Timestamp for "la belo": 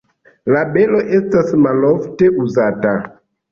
0.55-1.01